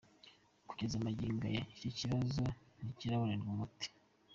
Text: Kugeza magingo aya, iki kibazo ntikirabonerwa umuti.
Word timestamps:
Kugeza 0.69 1.03
magingo 1.05 1.41
aya, 1.49 1.61
iki 1.73 1.89
kibazo 1.99 2.43
ntikirabonerwa 2.77 3.49
umuti. 3.53 3.87